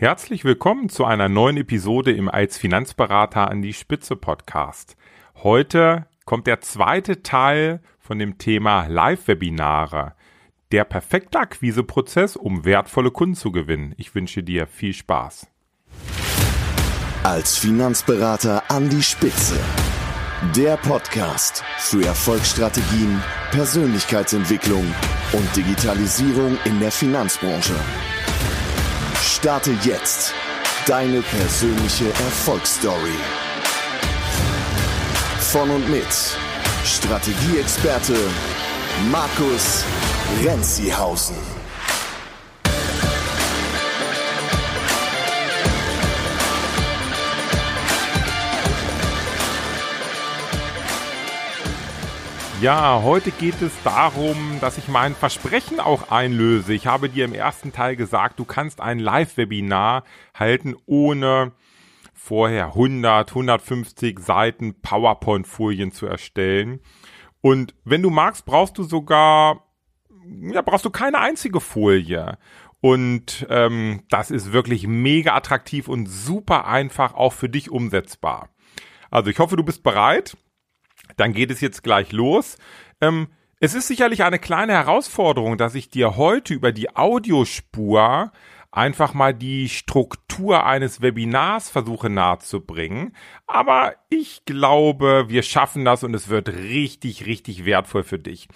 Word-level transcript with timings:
Herzlich 0.00 0.44
willkommen 0.44 0.88
zu 0.88 1.04
einer 1.04 1.28
neuen 1.28 1.56
Episode 1.56 2.12
im 2.12 2.28
Als 2.28 2.56
Finanzberater 2.56 3.50
an 3.50 3.62
die 3.62 3.72
Spitze 3.72 4.14
Podcast. 4.14 4.96
Heute 5.42 6.06
kommt 6.24 6.46
der 6.46 6.60
zweite 6.60 7.24
Teil 7.24 7.82
von 7.98 8.20
dem 8.20 8.38
Thema 8.38 8.86
Live-Webinare. 8.86 10.14
Der 10.70 10.84
perfekte 10.84 11.40
Akquiseprozess, 11.40 12.36
um 12.36 12.64
wertvolle 12.64 13.10
Kunden 13.10 13.34
zu 13.34 13.50
gewinnen. 13.50 13.92
Ich 13.96 14.14
wünsche 14.14 14.44
dir 14.44 14.68
viel 14.68 14.94
Spaß. 14.94 15.48
Als 17.24 17.58
Finanzberater 17.58 18.70
an 18.70 18.88
die 18.88 19.02
Spitze. 19.02 19.58
Der 20.54 20.76
Podcast 20.76 21.64
für 21.78 22.06
Erfolgsstrategien, 22.06 23.20
Persönlichkeitsentwicklung 23.50 24.84
und 25.32 25.56
Digitalisierung 25.56 26.56
in 26.66 26.78
der 26.78 26.92
Finanzbranche. 26.92 27.74
Starte 29.22 29.76
jetzt 29.84 30.32
deine 30.86 31.20
persönliche 31.22 32.06
Erfolgsstory. 32.06 33.18
Von 35.52 35.70
und 35.70 35.88
mit 35.88 36.06
Strategieexperte 36.84 38.16
Markus 39.10 39.84
Renzihausen. 40.42 41.57
Ja, 52.60 53.02
heute 53.04 53.30
geht 53.30 53.62
es 53.62 53.72
darum, 53.84 54.58
dass 54.60 54.78
ich 54.78 54.88
mein 54.88 55.14
Versprechen 55.14 55.78
auch 55.78 56.10
einlöse. 56.10 56.74
Ich 56.74 56.88
habe 56.88 57.08
dir 57.08 57.24
im 57.24 57.32
ersten 57.32 57.72
Teil 57.72 57.94
gesagt, 57.94 58.40
du 58.40 58.44
kannst 58.44 58.80
ein 58.80 58.98
Live-Webinar 58.98 60.02
halten, 60.34 60.74
ohne 60.84 61.52
vorher 62.12 62.66
100, 62.66 63.28
150 63.28 64.18
Seiten 64.18 64.74
PowerPoint-Folien 64.80 65.92
zu 65.92 66.06
erstellen. 66.06 66.80
Und 67.40 67.76
wenn 67.84 68.02
du 68.02 68.10
magst, 68.10 68.44
brauchst 68.44 68.76
du 68.76 68.82
sogar, 68.82 69.62
ja, 70.26 70.60
brauchst 70.62 70.84
du 70.84 70.90
keine 70.90 71.20
einzige 71.20 71.60
Folie. 71.60 72.38
Und 72.80 73.46
ähm, 73.50 74.02
das 74.10 74.32
ist 74.32 74.52
wirklich 74.52 74.88
mega 74.88 75.36
attraktiv 75.36 75.86
und 75.86 76.06
super 76.06 76.66
einfach 76.66 77.14
auch 77.14 77.34
für 77.34 77.48
dich 77.48 77.70
umsetzbar. 77.70 78.48
Also 79.12 79.30
ich 79.30 79.38
hoffe, 79.38 79.54
du 79.54 79.62
bist 79.62 79.84
bereit 79.84 80.36
dann 81.18 81.32
geht 81.32 81.50
es 81.50 81.60
jetzt 81.60 81.82
gleich 81.82 82.12
los. 82.12 82.56
Ähm, 83.00 83.28
es 83.60 83.74
ist 83.74 83.88
sicherlich 83.88 84.22
eine 84.22 84.38
kleine 84.38 84.72
Herausforderung, 84.72 85.58
dass 85.58 85.74
ich 85.74 85.90
dir 85.90 86.16
heute 86.16 86.54
über 86.54 86.72
die 86.72 86.94
Audiospur 86.96 88.32
einfach 88.78 89.12
mal 89.12 89.34
die 89.34 89.68
Struktur 89.68 90.64
eines 90.64 91.02
Webinars 91.02 91.68
versuche 91.68 92.08
nahezubringen. 92.08 93.12
Aber 93.48 93.94
ich 94.08 94.44
glaube, 94.44 95.24
wir 95.28 95.42
schaffen 95.42 95.84
das 95.84 96.04
und 96.04 96.14
es 96.14 96.28
wird 96.28 96.48
richtig, 96.48 97.26
richtig 97.26 97.64
wertvoll 97.64 98.04
für 98.04 98.20
dich. 98.20 98.48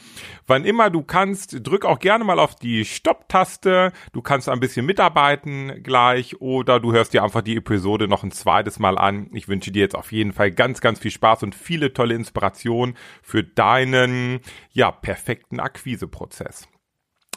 Wann 0.47 0.64
immer 0.64 0.91
du 0.91 1.03
kannst, 1.03 1.67
drück 1.67 1.84
auch 1.84 1.98
gerne 1.98 2.23
mal 2.23 2.39
auf 2.39 2.55
die 2.55 2.84
Stopp-Taste. 2.84 3.92
Du 4.12 4.23
kannst 4.23 4.48
ein 4.48 4.61
bisschen 4.61 4.87
mitarbeiten 4.87 5.83
gleich 5.83 6.41
oder 6.41 6.79
du 6.79 6.92
hörst 6.92 7.12
dir 7.14 7.25
einfach 7.25 7.42
die 7.42 7.57
Episode 7.57 8.07
noch 8.07 8.23
ein 8.23 8.31
zweites 8.31 8.79
Mal 8.79 8.98
an. 8.98 9.29
Ich 9.33 9.48
wünsche 9.48 9.73
dir 9.73 9.81
jetzt 9.81 9.97
auf 9.97 10.12
jeden 10.12 10.33
Fall 10.33 10.53
ganz, 10.53 10.81
ganz 10.81 11.01
viel 11.01 11.11
Spaß 11.11 11.42
und 11.42 11.57
viele 11.57 11.92
tolle 11.92 12.14
Inspiration 12.14 12.95
für 13.23 13.42
deinen, 13.42 14.39
ja, 14.70 14.92
perfekten 14.92 15.59
Akquiseprozess. 15.59 16.69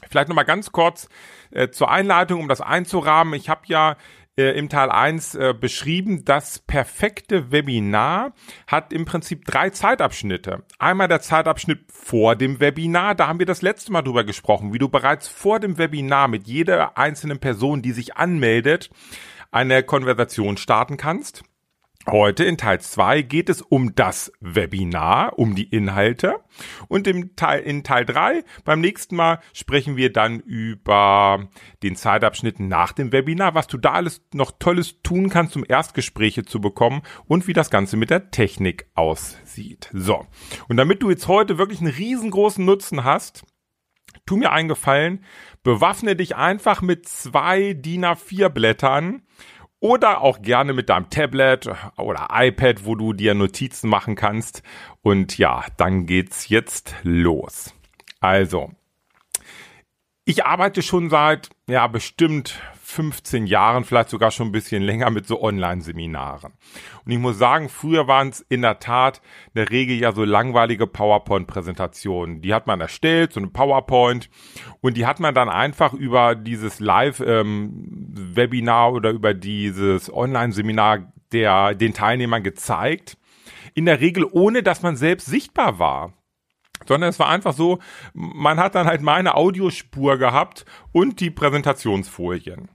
Vielleicht 0.09 0.29
nochmal 0.29 0.45
ganz 0.45 0.71
kurz 0.71 1.09
äh, 1.51 1.69
zur 1.69 1.89
Einleitung, 1.89 2.41
um 2.41 2.47
das 2.47 2.61
einzurahmen. 2.61 3.33
Ich 3.33 3.49
habe 3.49 3.61
ja 3.65 3.95
äh, 4.37 4.57
im 4.57 4.69
Teil 4.69 4.91
1 4.91 5.35
äh, 5.35 5.53
beschrieben, 5.53 6.25
das 6.25 6.59
perfekte 6.59 7.51
Webinar 7.51 8.33
hat 8.67 8.91
im 8.91 9.05
Prinzip 9.05 9.45
drei 9.45 9.69
Zeitabschnitte. 9.69 10.63
Einmal 10.77 11.07
der 11.07 11.21
Zeitabschnitt 11.21 11.85
vor 11.89 12.35
dem 12.35 12.59
Webinar, 12.59 13.15
da 13.15 13.27
haben 13.27 13.39
wir 13.39 13.45
das 13.45 13.61
letzte 13.61 13.91
Mal 13.91 14.01
drüber 14.01 14.23
gesprochen, 14.23 14.73
wie 14.73 14.79
du 14.79 14.89
bereits 14.89 15.27
vor 15.27 15.59
dem 15.59 15.77
Webinar 15.77 16.27
mit 16.27 16.47
jeder 16.47 16.97
einzelnen 16.97 17.39
Person, 17.39 17.81
die 17.81 17.93
sich 17.93 18.17
anmeldet, 18.17 18.89
eine 19.51 19.83
Konversation 19.83 20.57
starten 20.57 20.97
kannst. 20.97 21.43
Heute 22.07 22.43
in 22.43 22.57
Teil 22.57 22.79
2 22.79 23.23
geht 23.23 23.49
es 23.49 23.63
um 23.63 23.95
das 23.95 24.31
Webinar, 24.39 25.39
um 25.39 25.55
die 25.55 25.63
Inhalte. 25.63 26.35
Und 26.87 27.07
im 27.07 27.35
Teil, 27.35 27.61
in 27.61 27.83
Teil 27.83 28.05
3 28.05 28.43
beim 28.63 28.79
nächsten 28.79 29.15
Mal 29.15 29.39
sprechen 29.53 29.97
wir 29.97 30.13
dann 30.13 30.39
über 30.39 31.49
den 31.81 31.95
Zeitabschnitt 31.95 32.59
nach 32.59 32.91
dem 32.91 33.11
Webinar, 33.11 33.55
was 33.55 33.65
du 33.65 33.79
da 33.79 33.93
alles 33.93 34.21
noch 34.33 34.51
Tolles 34.59 35.01
tun 35.01 35.29
kannst, 35.29 35.55
um 35.55 35.65
Erstgespräche 35.67 36.45
zu 36.45 36.61
bekommen 36.61 37.01
und 37.25 37.47
wie 37.47 37.53
das 37.53 37.71
Ganze 37.71 37.97
mit 37.97 38.11
der 38.11 38.29
Technik 38.29 38.87
aussieht. 38.93 39.89
So. 39.91 40.27
Und 40.67 40.77
damit 40.77 41.01
du 41.01 41.09
jetzt 41.09 41.27
heute 41.27 41.57
wirklich 41.57 41.81
einen 41.81 41.91
riesengroßen 41.91 42.63
Nutzen 42.63 43.03
hast, 43.03 43.45
tu 44.27 44.37
mir 44.37 44.51
einen 44.51 44.69
Gefallen, 44.69 45.23
bewaffne 45.63 46.15
dich 46.15 46.35
einfach 46.35 46.83
mit 46.83 47.07
zwei 47.07 47.73
DIN 47.73 48.05
A4 48.05 48.49
Blättern 48.49 49.23
oder 49.79 50.21
auch 50.21 50.41
gerne 50.41 50.73
mit 50.73 50.89
deinem 50.89 51.09
Tablet 51.09 51.69
oder 51.97 52.27
iPad, 52.31 52.85
wo 52.85 52.95
du 52.95 53.13
dir 53.13 53.33
Notizen 53.33 53.89
machen 53.89 54.15
kannst. 54.15 54.63
Und 55.01 55.37
ja, 55.37 55.63
dann 55.77 56.05
geht's 56.05 56.49
jetzt 56.49 56.95
los. 57.03 57.73
Also, 58.19 58.71
ich 60.25 60.45
arbeite 60.45 60.81
schon 60.81 61.09
seit, 61.09 61.49
ja, 61.67 61.85
bestimmt 61.87 62.59
15 62.85 63.47
Jahren, 63.47 63.83
vielleicht 63.83 64.09
sogar 64.09 64.29
schon 64.29 64.49
ein 64.49 64.51
bisschen 64.51 64.83
länger 64.83 65.09
mit 65.09 65.25
so 65.25 65.41
Online-Seminaren. 65.41 66.53
Und 67.03 67.11
ich 67.11 67.17
muss 67.17 67.39
sagen, 67.39 67.67
früher 67.67 68.07
waren 68.07 68.29
es 68.29 68.41
in 68.41 68.61
der 68.61 68.79
Tat 68.79 69.21
in 69.47 69.53
der 69.55 69.71
Regel 69.71 69.97
ja 69.97 70.11
so 70.11 70.23
langweilige 70.23 70.85
PowerPoint-Präsentationen. 70.85 72.41
Die 72.41 72.53
hat 72.53 72.67
man 72.67 72.79
erstellt, 72.79 73.33
so 73.33 73.39
eine 73.39 73.49
PowerPoint, 73.49 74.29
und 74.81 74.97
die 74.97 75.07
hat 75.07 75.19
man 75.19 75.33
dann 75.33 75.49
einfach 75.49 75.93
über 75.93 76.35
dieses 76.35 76.79
Live-Webinar 76.79 78.89
ähm, 78.89 78.95
oder 78.95 79.09
über 79.09 79.33
dieses 79.33 80.13
Online-Seminar 80.13 81.11
der 81.31 81.73
den 81.73 81.93
Teilnehmern 81.93 82.43
gezeigt. 82.43 83.17
In 83.73 83.85
der 83.85 83.99
Regel 83.99 84.25
ohne, 84.31 84.61
dass 84.61 84.83
man 84.83 84.95
selbst 84.95 85.25
sichtbar 85.25 85.79
war 85.79 86.13
sondern 86.87 87.09
es 87.09 87.19
war 87.19 87.29
einfach 87.29 87.53
so, 87.53 87.79
man 88.13 88.59
hat 88.59 88.75
dann 88.75 88.87
halt 88.87 89.01
meine 89.01 89.35
Audiospur 89.35 90.17
gehabt 90.17 90.65
und 90.91 91.19
die 91.19 91.31
Präsentationsfolien. 91.31 92.69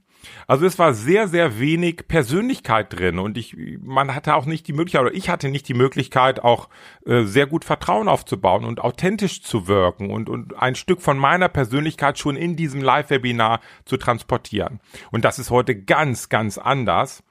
Also 0.47 0.65
es 0.65 0.77
war 0.77 0.93
sehr, 0.93 1.27
sehr 1.27 1.59
wenig 1.59 2.07
Persönlichkeit 2.07 2.97
drin 2.97 3.19
und 3.19 3.37
ich, 3.37 3.55
man 3.81 4.13
hatte 4.13 4.35
auch 4.35 4.45
nicht 4.45 4.67
die 4.67 4.73
Möglichkeit, 4.73 5.01
oder 5.01 5.13
ich 5.13 5.29
hatte 5.29 5.49
nicht 5.49 5.67
die 5.67 5.73
Möglichkeit, 5.73 6.43
auch 6.43 6.69
äh, 7.05 7.23
sehr 7.23 7.47
gut 7.47 7.65
Vertrauen 7.65 8.07
aufzubauen 8.07 8.65
und 8.65 8.81
authentisch 8.81 9.41
zu 9.41 9.67
wirken 9.67 10.11
und, 10.11 10.29
und 10.29 10.57
ein 10.57 10.75
Stück 10.75 11.01
von 11.01 11.17
meiner 11.17 11.49
Persönlichkeit 11.49 12.19
schon 12.19 12.35
in 12.35 12.55
diesem 12.55 12.81
Live-Webinar 12.81 13.61
zu 13.85 13.97
transportieren. 13.97 14.79
Und 15.11 15.25
das 15.25 15.39
ist 15.39 15.49
heute 15.49 15.75
ganz, 15.75 16.29
ganz 16.29 16.57
anders. 16.57 17.23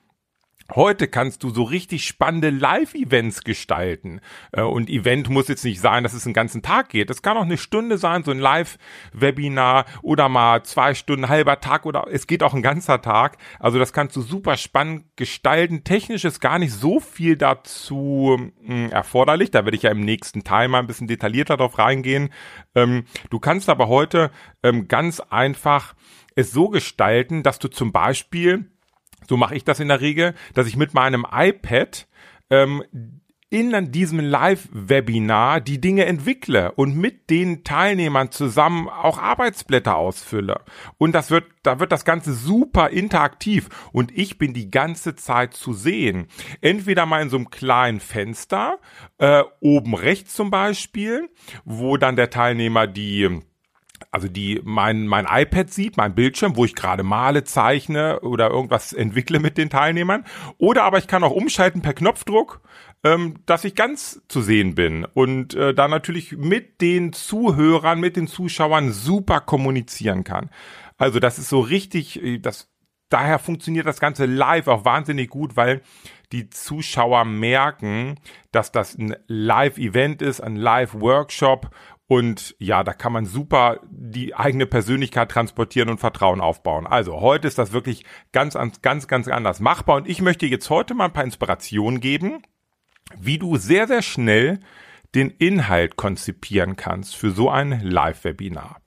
Heute 0.75 1.09
kannst 1.09 1.43
du 1.43 1.51
so 1.51 1.65
richtig 1.65 2.07
spannende 2.07 2.51
Live-Events 2.51 3.43
gestalten. 3.43 4.21
Äh, 4.53 4.63
und 4.63 4.89
Event 4.89 5.29
muss 5.29 5.49
jetzt 5.49 5.65
nicht 5.65 5.81
sein, 5.81 6.05
dass 6.05 6.13
es 6.13 6.27
einen 6.27 6.35
ganzen 6.35 6.63
Tag 6.63 6.91
geht. 6.91 7.11
Es 7.11 7.23
kann 7.23 7.37
auch 7.37 7.43
eine 7.43 7.59
Stunde 7.59 7.99
sein, 7.99 8.23
so 8.23 8.31
ein 8.31 8.39
Live-Webinar 8.39 9.87
oder 10.03 10.29
mal 10.29 10.63
zwei 10.63 10.95
Stunden, 10.95 11.29
halber 11.29 11.61
Tag 11.61 11.87
oder 11.87 12.07
es 12.11 12.27
geht 12.27 12.43
auch 12.43 12.55
ein 12.55 12.63
ganzer 12.63 13.03
Tag. 13.03 13.39
Also 13.59 13.79
das 13.79 13.93
kannst 13.93 14.15
du 14.15 14.23
super 14.23 14.57
spannend 14.57 15.05
gestalten. 15.17 15.83
Technisch 15.83 16.25
ist 16.25 16.41
gar 16.41 16.59
nicht 16.59 16.73
so 16.73 17.01
viel 17.01 17.37
dazu 17.37 18.51
hm, 18.65 18.91
erforderlich. 18.91 19.51
Da 19.51 19.65
werde 19.65 19.77
ich 19.77 19.83
ja 19.83 19.91
im 19.91 20.05
nächsten 20.05 20.45
Teil 20.45 20.69
mal 20.69 20.79
ein 20.79 20.87
bisschen 20.87 21.09
detaillierter 21.09 21.57
drauf 21.57 21.79
reingehen. 21.79 22.31
Ähm, 22.77 23.05
du 23.31 23.41
kannst 23.41 23.69
aber 23.69 23.89
heute 23.89 24.31
ähm, 24.63 24.87
ganz 24.87 25.21
einfach 25.21 25.95
es 26.37 26.53
so 26.53 26.69
gestalten, 26.69 27.43
dass 27.43 27.59
du 27.59 27.69
zum 27.69 27.93
Beispiel 27.93 28.71
so 29.31 29.37
mache 29.37 29.55
ich 29.55 29.63
das 29.63 29.79
in 29.79 29.87
der 29.87 30.01
Regel, 30.01 30.35
dass 30.55 30.67
ich 30.67 30.77
mit 30.77 30.93
meinem 30.93 31.25
iPad 31.31 32.09
ähm, 32.51 32.83
in 33.49 33.93
diesem 33.93 34.19
Live-Webinar 34.19 35.61
die 35.61 35.81
Dinge 35.81 36.05
entwickle 36.07 36.73
und 36.73 36.97
mit 36.97 37.31
den 37.31 37.63
Teilnehmern 37.63 38.33
zusammen 38.33 38.89
auch 38.89 39.19
Arbeitsblätter 39.19 39.95
ausfülle. 39.95 40.63
Und 40.99 41.13
das 41.13 41.31
wird, 41.31 41.45
da 41.63 41.79
wird 41.79 41.93
das 41.93 42.05
Ganze 42.05 42.33
super 42.33 42.91
interaktiv 42.91 43.69
und 43.93 44.11
ich 44.19 44.37
bin 44.37 44.53
die 44.53 44.69
ganze 44.69 45.15
Zeit 45.15 45.55
zu 45.55 45.75
sehen. 45.75 46.27
Entweder 46.61 47.07
mal 47.07 47.23
in 47.23 47.31
so 47.31 47.37
einem 47.37 47.51
kleinen 47.51 48.01
Fenster, 48.01 48.81
äh, 49.19 49.45
oben 49.61 49.95
rechts 49.95 50.35
zum 50.35 50.51
Beispiel, 50.51 51.29
wo 51.65 51.97
dann 51.97 52.17
der 52.17 52.31
Teilnehmer 52.31 52.89
die 52.89 53.43
also 54.11 54.29
die 54.29 54.61
mein 54.65 55.07
mein 55.07 55.27
iPad 55.29 55.71
sieht, 55.71 55.97
mein 55.97 56.15
Bildschirm, 56.15 56.57
wo 56.57 56.65
ich 56.65 56.75
gerade 56.75 57.03
male, 57.03 57.45
zeichne 57.45 58.21
oder 58.21 58.51
irgendwas 58.51 58.93
entwickle 58.93 59.41
mit 59.41 59.59
den 59.59 59.71
Teilnehmern. 59.71 60.25
Oder 60.59 60.85
aber 60.85 60.99
ich 60.99 61.07
kann 61.07 61.25
auch 61.25 61.31
umschalten 61.31 61.83
per 61.83 61.95
Knopfdruck, 61.95 62.61
ähm, 63.05 63.37
dass 63.47 63.65
ich 63.65 63.75
ganz 63.75 64.23
zu 64.29 64.43
sehen 64.43 64.75
bin 64.75 65.05
und 65.05 65.55
äh, 65.55 65.75
da 65.75 65.89
natürlich 65.89 66.37
mit 66.37 66.81
den 66.81 67.13
Zuhörern, 67.13 68.01
mit 68.01 68.17
den 68.17 68.27
Zuschauern 68.27 68.93
super 68.93 69.41
kommunizieren 69.41 70.25
kann. 70.25 70.51
Also 70.99 71.19
das 71.21 71.39
ist 71.39 71.49
so 71.49 71.61
richtig, 71.61 72.23
äh, 72.23 72.39
das 72.39 72.71
daher 73.11 73.39
funktioniert 73.39 73.87
das 73.87 74.01
Ganze 74.01 74.25
live 74.25 74.69
auch 74.69 74.85
wahnsinnig 74.85 75.29
gut, 75.29 75.57
weil 75.57 75.83
die 76.33 76.49
Zuschauer 76.49 77.25
merken, 77.25 78.17
dass 78.53 78.73
das 78.73 78.97
ein 78.97 79.17
Live-Event 79.27 80.23
ist, 80.23 80.41
ein 80.41 80.57
Live-Workshop 80.57 81.71
und 82.11 82.57
ja, 82.59 82.83
da 82.83 82.93
kann 82.93 83.13
man 83.13 83.25
super 83.25 83.79
die 83.89 84.35
eigene 84.35 84.67
Persönlichkeit 84.67 85.31
transportieren 85.31 85.89
und 85.89 86.01
Vertrauen 86.01 86.41
aufbauen. 86.41 86.89
Also 86.89 87.21
heute 87.21 87.47
ist 87.47 87.57
das 87.57 87.71
wirklich 87.73 88.05
ganz, 88.33 88.59
ganz, 88.83 89.07
ganz 89.07 89.29
anders 89.29 89.61
machbar 89.61 89.95
und 89.95 90.09
ich 90.09 90.21
möchte 90.21 90.45
jetzt 90.47 90.71
heute 90.71 90.95
mal 90.95 91.05
ein 91.05 91.13
paar 91.13 91.23
Inspirationen 91.23 92.01
geben, 92.01 92.43
wie 93.17 93.39
du 93.39 93.59
sehr, 93.59 93.87
sehr 93.87 94.03
schnell 94.03 94.59
den 95.15 95.31
Inhalt 95.31 95.95
konzipieren 95.95 96.75
kannst 96.75 97.15
für 97.15 97.31
so 97.31 97.49
ein 97.49 97.81
Live-Webinar. 97.81 98.81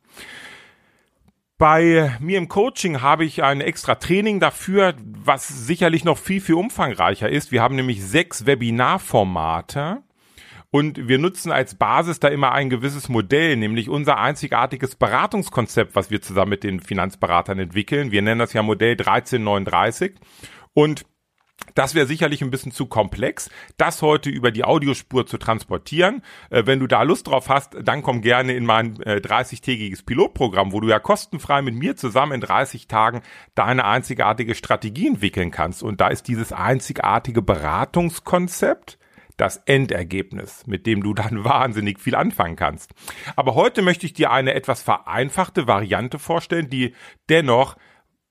Bei 1.58 2.18
mir 2.20 2.38
im 2.38 2.50
Coaching 2.50 3.00
habe 3.00 3.24
ich 3.24 3.42
ein 3.42 3.62
extra 3.62 3.96
Training 3.96 4.42
dafür, 4.42 4.96
was 5.02 5.48
sicherlich 5.48 6.04
noch 6.04 6.18
viel, 6.18 6.42
viel 6.42 6.56
umfangreicher 6.56 7.30
ist. 7.30 7.54
Wir 7.54 7.62
haben 7.62 7.78
nämlich 7.78 8.04
sechs 8.04 8.46
Webinarformate 8.46 10.04
und 10.74 11.08
wir 11.08 11.20
nutzen 11.20 11.52
als 11.52 11.76
Basis 11.76 12.20
da 12.20 12.30
immer 12.30 12.52
ein 12.52 12.72
gewisses 12.72 13.08
Modell, 13.08 13.56
nämlich 13.58 13.90
unser 13.90 14.18
einzigartiges 14.18 14.96
Beratungskonzept, 14.96 15.96
was 15.96 16.10
wir 16.10 16.20
zusammen 16.20 16.50
mit 16.50 16.64
den 16.64 16.80
Finanzberatern 16.80 17.60
entwickeln. 17.60 18.12
Wir 18.12 18.24
nennen 18.24 18.40
das 18.40 18.54
ja 18.54 18.64
Modell 18.64 18.94
1339 18.94 20.16
und 20.74 21.06
das 21.76 21.94
wäre 21.94 22.08
sicherlich 22.08 22.42
ein 22.42 22.50
bisschen 22.50 22.72
zu 22.72 22.88
komplex, 22.88 23.52
das 23.78 24.02
heute 24.02 24.32
über 24.32 24.50
die 24.50 24.64
Audiospur 24.64 25.28
zu 25.28 25.38
transportieren. 25.38 26.24
Äh, 26.50 26.64
wenn 26.66 26.80
du 26.80 26.88
da 26.88 27.04
Lust 27.04 27.28
drauf 27.28 27.50
hast, 27.50 27.78
dann 27.80 28.02
komm 28.02 28.22
gerne 28.22 28.54
in 28.56 28.66
mein 28.66 29.00
äh, 29.04 29.18
30-tägiges 29.18 30.04
Pilotprogramm, 30.04 30.72
wo 30.72 30.80
du 30.80 30.90
ja 30.90 30.98
kostenfrei 30.98 31.62
mit 31.62 31.76
mir 31.76 31.96
zusammen 31.96 32.32
in 32.32 32.42
30 32.42 32.88
Tagen 32.88 33.22
deine 33.54 33.86
einzigartige 33.86 34.56
Strategie 34.56 35.08
entwickeln 35.08 35.52
kannst. 35.52 35.84
Und 35.84 36.02
da 36.02 36.08
ist 36.08 36.28
dieses 36.28 36.52
einzigartige 36.52 37.44
Beratungskonzept 37.44 38.98
das 39.38 39.58
Endergebnis, 39.58 40.66
mit 40.68 40.86
dem 40.86 41.04
du 41.04 41.14
dann 41.14 41.44
wahnsinnig 41.44 42.00
viel 42.00 42.16
anfangen 42.16 42.56
kannst. 42.56 42.94
Aber 43.36 43.56
heute 43.56 43.82
möchte 43.82 44.06
ich 44.06 44.14
dir 44.14 44.32
eine 44.32 44.54
etwas 44.54 44.82
vereinfachte 44.82 45.68
Variante 45.68 46.20
vorstellen, 46.20 46.70
die 46.70 46.94
dennoch 47.30 47.76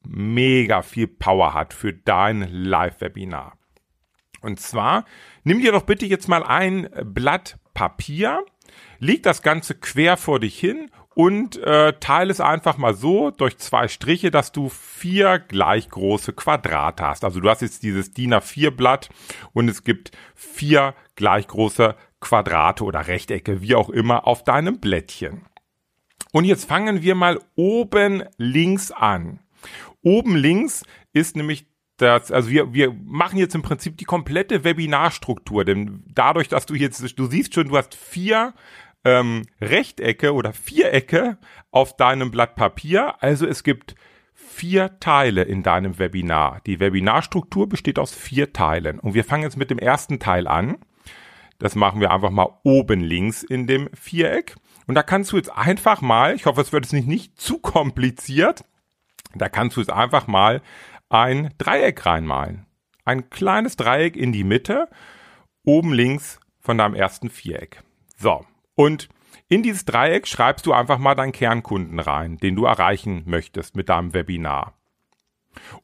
mega 0.04 0.82
viel 0.82 1.06
Power 1.06 1.54
hat 1.54 1.74
für 1.74 1.92
dein 1.92 2.48
Live-Webinar. 2.50 3.56
Und 4.40 4.58
zwar, 4.58 5.04
nimm 5.44 5.60
dir 5.60 5.72
doch 5.72 5.84
bitte 5.84 6.06
jetzt 6.06 6.28
mal 6.28 6.42
ein 6.42 6.88
Blatt 7.04 7.58
Papier, 7.74 8.44
leg 8.98 9.22
das 9.22 9.42
Ganze 9.42 9.76
quer 9.76 10.16
vor 10.16 10.40
dich 10.40 10.58
hin 10.58 10.90
und 11.14 11.58
äh, 11.58 11.94
teile 12.00 12.30
es 12.30 12.40
einfach 12.40 12.78
mal 12.78 12.94
so 12.94 13.30
durch 13.30 13.58
zwei 13.58 13.88
Striche, 13.88 14.30
dass 14.30 14.52
du 14.52 14.68
vier 14.68 15.38
gleich 15.38 15.88
große 15.88 16.32
Quadrate 16.32 17.06
hast. 17.06 17.24
Also 17.24 17.40
du 17.40 17.48
hast 17.48 17.62
jetzt 17.62 17.82
dieses 17.82 18.12
DIN 18.12 18.34
A4 18.34 18.70
Blatt 18.70 19.10
und 19.52 19.68
es 19.68 19.84
gibt 19.84 20.12
vier 20.34 20.94
gleich 21.16 21.46
große 21.48 21.94
Quadrate 22.20 22.84
oder 22.84 23.06
Rechtecke, 23.06 23.60
wie 23.60 23.74
auch 23.74 23.90
immer, 23.90 24.26
auf 24.26 24.44
deinem 24.44 24.78
Blättchen. 24.78 25.46
Und 26.32 26.44
jetzt 26.44 26.64
fangen 26.64 27.02
wir 27.02 27.14
mal 27.14 27.38
oben 27.56 28.24
links 28.38 28.90
an. 28.90 29.40
Oben 30.02 30.36
links 30.36 30.84
ist 31.12 31.36
nämlich 31.36 31.66
das, 31.98 32.32
also 32.32 32.48
wir, 32.48 32.72
wir 32.72 32.92
machen 33.04 33.38
jetzt 33.38 33.54
im 33.54 33.62
Prinzip 33.62 33.96
die 33.96 34.04
komplette 34.04 34.64
Webinarstruktur, 34.64 35.64
denn 35.64 36.04
dadurch, 36.08 36.48
dass 36.48 36.66
du 36.66 36.74
jetzt, 36.74 37.18
du 37.18 37.26
siehst 37.26 37.54
schon, 37.54 37.68
du 37.68 37.76
hast 37.76 37.94
vier 37.94 38.54
ähm, 39.04 39.42
Rechtecke 39.60 40.32
oder 40.32 40.52
Vierecke 40.52 41.38
auf 41.70 41.96
deinem 41.96 42.30
Blatt 42.30 42.54
Papier, 42.54 43.22
also 43.22 43.46
es 43.46 43.64
gibt 43.64 43.94
vier 44.34 45.00
Teile 45.00 45.42
in 45.42 45.62
deinem 45.62 45.98
Webinar. 45.98 46.60
Die 46.66 46.78
Webinarstruktur 46.78 47.68
besteht 47.68 47.98
aus 47.98 48.14
vier 48.14 48.52
Teilen 48.52 48.98
und 48.98 49.14
wir 49.14 49.24
fangen 49.24 49.44
jetzt 49.44 49.56
mit 49.56 49.70
dem 49.70 49.78
ersten 49.78 50.18
Teil 50.18 50.46
an. 50.46 50.78
Das 51.58 51.74
machen 51.74 52.00
wir 52.00 52.10
einfach 52.10 52.30
mal 52.30 52.58
oben 52.64 53.00
links 53.00 53.42
in 53.42 53.66
dem 53.66 53.88
Viereck. 53.94 54.56
Und 54.86 54.96
da 54.96 55.02
kannst 55.02 55.32
du 55.32 55.36
jetzt 55.36 55.50
einfach 55.56 56.00
mal, 56.00 56.34
ich 56.34 56.46
hoffe, 56.46 56.60
es 56.60 56.72
wird 56.72 56.84
jetzt 56.84 56.92
nicht, 56.92 57.06
nicht 57.06 57.40
zu 57.40 57.58
kompliziert, 57.58 58.64
da 59.34 59.48
kannst 59.48 59.76
du 59.76 59.80
jetzt 59.80 59.92
einfach 59.92 60.26
mal 60.26 60.60
ein 61.08 61.54
Dreieck 61.58 62.04
reinmalen. 62.04 62.66
Ein 63.04 63.30
kleines 63.30 63.76
Dreieck 63.76 64.16
in 64.16 64.32
die 64.32 64.44
Mitte, 64.44 64.88
oben 65.64 65.92
links 65.92 66.40
von 66.60 66.78
deinem 66.78 66.94
ersten 66.94 67.30
Viereck. 67.30 67.82
So. 68.16 68.44
Und 68.74 69.08
in 69.48 69.62
dieses 69.62 69.84
Dreieck 69.84 70.26
schreibst 70.26 70.66
du 70.66 70.72
einfach 70.72 70.98
mal 70.98 71.14
deinen 71.14 71.32
Kernkunden 71.32 71.98
rein, 71.98 72.38
den 72.38 72.56
du 72.56 72.64
erreichen 72.64 73.24
möchtest 73.26 73.76
mit 73.76 73.88
deinem 73.88 74.14
Webinar. 74.14 74.74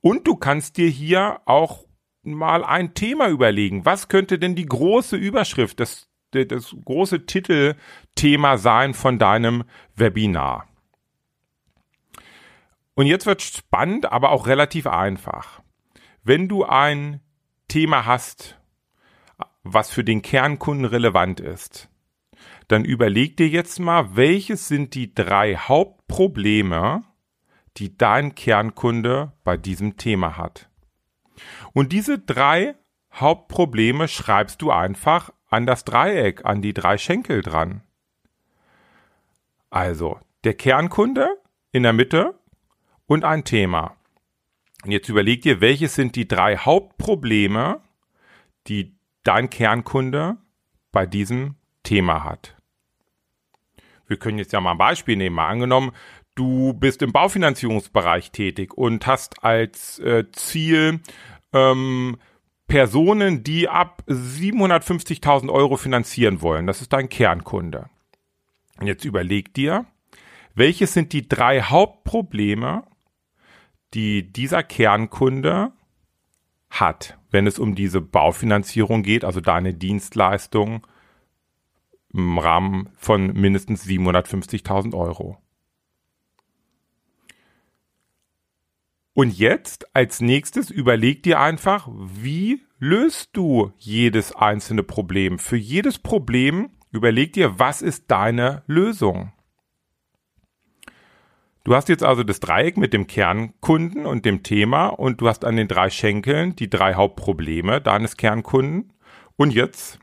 Und 0.01 0.27
du 0.27 0.37
kannst 0.37 0.77
dir 0.77 0.89
hier 0.89 1.41
auch 1.45 1.85
mal 2.23 2.65
ein 2.65 2.95
Thema 2.95 3.29
überlegen. 3.29 3.85
Was 3.85 4.09
könnte 4.09 4.39
denn 4.39 4.55
die 4.55 4.67
große 4.67 5.17
Überschrift, 5.17 5.81
das, 5.81 6.09
das 6.31 6.75
große 6.85 7.27
Titelthema 7.27 8.57
sein 8.59 8.95
von 8.95 9.19
deinem 9.19 9.65
Webinar? 9.95 10.67
Und 12.95 13.07
jetzt 13.07 13.27
wird 13.27 13.43
spannend, 13.43 14.11
aber 14.11 14.31
auch 14.31 14.47
relativ 14.47 14.87
einfach. 14.87 15.61
Wenn 16.25 16.49
du 16.49 16.65
ein 16.65 17.21
Thema 17.69 18.07
hast, 18.07 18.59
was 19.63 19.91
für 19.91 20.05
den 20.05 20.23
Kernkunden 20.23 20.85
relevant 20.85 21.39
ist, 21.39 21.89
dann 22.69 22.85
überleg 22.85 23.37
dir 23.37 23.49
jetzt 23.49 23.81
mal, 23.81 24.17
welches 24.17 24.69
sind 24.69 24.95
die 24.95 25.15
drei 25.15 25.57
Hauptprobleme, 25.57 27.03
die 27.77 27.97
dein 27.97 28.35
Kernkunde 28.35 29.33
bei 29.45 29.57
diesem 29.57 29.97
Thema 29.97 30.37
hat. 30.37 30.69
Und 31.73 31.93
diese 31.93 32.19
drei 32.19 32.75
Hauptprobleme 33.13 34.09
schreibst 34.09 34.63
du 34.63 34.71
einfach 34.71 35.33
an 35.49 35.67
das 35.67 35.85
Dreieck, 35.85 36.45
an 36.45 36.63
die 36.63 36.75
drei 36.75 36.99
Schenkel 36.99 37.43
dran. 37.43 37.83
Also, 39.71 40.19
der 40.45 40.55
Kernkunde 40.55 41.29
in 41.73 41.83
der 41.83 41.93
Mitte, 41.93 42.35
und 43.09 43.25
ein 43.25 43.43
Thema. 43.43 43.97
Und 44.85 44.93
jetzt 44.93 45.09
überleg 45.09 45.43
dir, 45.43 45.61
welches 45.61 45.97
sind 45.97 46.15
die 46.15 46.29
drei 46.29 46.57
Hauptprobleme, 46.57 47.81
die 48.69 48.97
dein 49.25 49.51
Kernkunde 49.51 50.37
bei 50.93 51.07
diesem 51.07 51.57
Thema 51.83 52.23
hat. 52.23 52.58
Wir 54.09 54.17
können 54.17 54.39
jetzt 54.39 54.53
ja 54.53 54.61
mal 54.61 54.73
ein 54.73 54.79
Beispiel 54.79 55.17
nehmen. 55.17 55.37
Mal 55.37 55.49
angenommen, 55.49 55.93
du 56.35 56.73
bist 56.73 57.03
im 57.03 57.13
Baufinanzierungsbereich 57.13 58.33
tätig 58.33 58.75
und 58.75 59.07
hast 59.07 59.45
als 59.45 59.99
äh, 60.01 60.25
Ziel 60.33 61.01
ähm, 61.53 62.17
Personen, 62.67 63.45
die 63.45 63.69
ab 63.69 64.03
750.000 64.09 65.51
Euro 65.51 65.77
finanzieren 65.77 66.43
wollen. 66.43 66.67
Das 66.67 66.81
ist 66.81 66.93
dein 66.93 67.09
Kernkunde. 67.09 67.89
Und 68.79 68.87
jetzt 68.87 69.05
überleg 69.05 69.55
dir, 69.55 69.87
welches 70.55 70.93
sind 70.93 71.13
die 71.13 71.29
drei 71.29 71.63
Hauptprobleme, 71.63 72.85
die 73.95 74.33
dieser 74.33 74.63
Kernkunde 74.63 75.73
hat, 76.71 77.19
wenn 77.31 77.47
es 77.47 77.59
um 77.59 77.75
diese 77.75 78.01
Baufinanzierung 78.01 79.03
geht, 79.03 79.25
also 79.25 79.41
deine 79.41 79.75
Dienstleistung 79.75 80.87
im 82.19 82.39
Rahmen 82.39 82.89
von 82.97 83.33
mindestens 83.33 83.85
750.000 83.87 84.95
Euro. 84.95 85.39
Und 89.15 89.37
jetzt 89.37 89.97
als 89.97 90.21
nächstes 90.21 90.71
überleg 90.71 91.25
dir 91.25 91.41
einfach, 91.41 91.89
wie 91.91 92.63
löst 92.79 93.31
du 93.33 93.73
jedes 93.77 94.35
einzelne 94.37 94.85
Problem? 94.85 95.41
Für 95.41 95.57
jedes 95.57 95.99
Problem 95.99 96.71
überleg 96.93 97.33
dir, 97.33 97.59
was 97.59 97.83
ist 97.83 98.11
deine 98.13 98.63
Lösung? 98.67 99.33
Du 101.65 101.75
hast 101.75 101.89
jetzt 101.89 102.05
also 102.05 102.23
das 102.23 102.41
Dreieck 102.41 102.77
mit 102.77 102.93
dem 102.93 103.07
Kernkunden 103.07 104.07
und 104.07 104.25
dem 104.25 104.43
Thema 104.43 104.87
und 104.87 105.21
du 105.21 105.29
hast 105.29 105.45
an 105.45 105.57
den 105.57 105.69
drei 105.69 105.91
Schenkeln 105.91 106.57
die 106.57 106.71
drei 106.71 106.95
Hauptprobleme 106.95 107.81
deines 107.81 108.17
Kernkunden. 108.17 108.93
Und 109.37 109.53
jetzt 109.53 109.99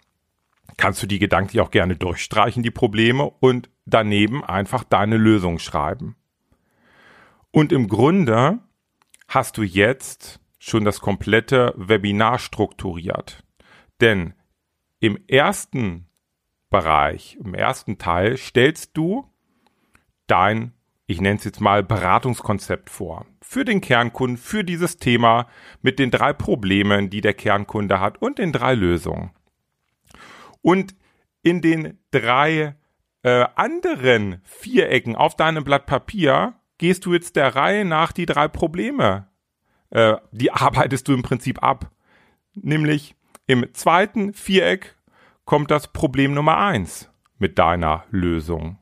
kannst 0.78 1.02
du 1.02 1.08
die 1.08 1.20
gedanklich 1.20 1.62
auch 1.62 1.72
gerne 1.72 1.96
durchstreichen, 1.96 2.64
die 2.64 2.72
Probleme, 2.72 3.30
und 3.40 3.70
daneben 3.86 4.44
einfach 4.44 4.84
deine 4.84 5.18
Lösung 5.18 5.60
schreiben. 5.60 6.16
Und 7.52 7.72
im 7.72 7.88
Grunde 7.88 8.60
hast 9.28 9.58
du 9.58 9.64
jetzt 9.64 10.40
schon 10.60 10.84
das 10.84 11.00
komplette 11.00 11.74
Webinar 11.78 12.40
strukturiert. 12.40 13.44
Denn 14.02 14.34
im 15.00 15.18
ersten 15.28 16.08
Bereich, 16.70 17.38
im 17.40 17.54
ersten 17.54 17.98
Teil 17.98 18.38
stellst 18.38 18.98
du 18.98 19.30
dein 20.28 20.74
ich 21.08 21.22
nenne 21.22 21.38
es 21.38 21.44
jetzt 21.44 21.62
mal 21.62 21.84
Beratungskonzept 21.84 22.90
vor. 22.90 23.26
Für 23.42 23.64
den 23.64 23.82
Kernkunden, 23.82 24.38
für 24.38 24.64
dieses 24.64 24.98
Thema 24.98 25.48
mit 25.82 26.00
den 26.00 26.10
drei 26.10 26.34
Problemen, 26.34 27.10
die 27.10 27.22
der 27.22 27.36
Kernkunde 27.36 28.00
hat 28.00 28.22
und 28.22 28.40
den 28.40 28.52
drei 28.52 28.74
Lösungen. 28.74 29.32
Und 30.66 30.96
in 31.44 31.62
den 31.62 32.00
drei 32.12 32.76
äh, 33.22 33.46
anderen 33.56 34.42
Vierecken 34.44 35.16
auf 35.16 35.36
deinem 35.36 35.64
Blatt 35.64 35.86
Papier 35.86 36.56
gehst 36.78 37.06
du 37.06 37.14
jetzt 37.14 37.36
der 37.36 37.56
Reihe 37.56 37.86
nach 37.86 38.12
die 38.12 38.26
drei 38.26 38.48
Probleme 38.48 39.28
äh, 39.96 40.18
die 40.32 40.52
arbeitest 40.52 41.08
du 41.08 41.14
im 41.14 41.24
Prinzip 41.24 41.64
ab. 41.64 41.90
Nämlich 42.54 43.16
im 43.48 43.74
zweiten 43.74 44.34
Viereck 44.34 44.96
kommt 45.46 45.72
das 45.72 45.88
Problem 45.88 46.34
Nummer 46.34 46.58
eins 46.58 47.10
mit 47.38 47.60
deiner 47.60 48.04
Lösung. 48.10 48.78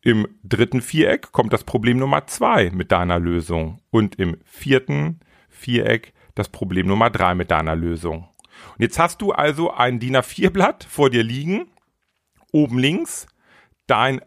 Im 0.00 0.26
dritten 0.42 0.80
Viereck 0.80 1.32
kommt 1.32 1.52
das 1.52 1.64
Problem 1.64 1.98
Nummer 1.98 2.26
zwei 2.26 2.70
mit 2.70 2.92
deiner 2.92 3.18
Lösung. 3.18 3.80
Und 3.90 4.16
im 4.16 4.36
vierten 4.44 5.20
Viereck 5.48 6.12
das 6.34 6.48
Problem 6.48 6.86
Nummer 6.86 7.10
drei 7.10 7.34
mit 7.34 7.50
deiner 7.50 7.74
Lösung. 7.76 8.28
Und 8.72 8.82
jetzt 8.82 8.98
hast 8.98 9.20
du 9.22 9.32
also 9.32 9.72
ein 9.72 10.00
DIN 10.00 10.16
A4-Blatt 10.16 10.84
vor 10.84 11.10
dir 11.10 11.22
liegen, 11.22 11.66
oben 12.52 12.78
links 12.78 13.26
dein 13.86 14.20